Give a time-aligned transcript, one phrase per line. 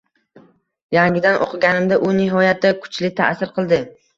[0.95, 3.81] Yangidan o’qiganimda u nihoyatda kuchli ta’sir qildi…